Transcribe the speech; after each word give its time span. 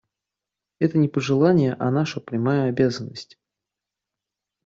Это 0.79 0.97
не 0.97 1.07
пожелание, 1.07 1.75
а 1.77 1.91
наша 1.91 2.19
прямая 2.21 2.67
обязанность. 2.69 3.37